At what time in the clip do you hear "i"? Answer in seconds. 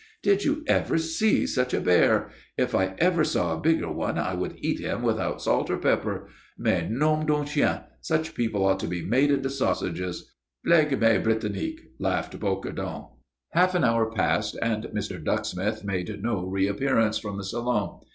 2.73-2.95, 4.17-4.33